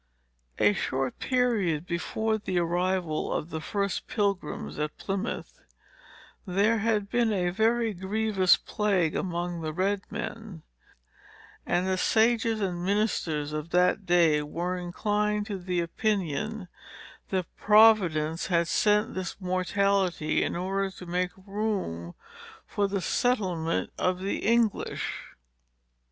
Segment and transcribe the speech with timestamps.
[0.57, 5.61] A short period before the arrival of the first Pilgrims at Plymouth,
[6.43, 10.63] there had been a very grievous plague among the red men;
[11.67, 16.67] and the sages and ministers of that day were inclined to the opinion,
[17.29, 22.15] that Providence had sent this mortality, in order to make room
[22.65, 25.35] for the settlement of the English.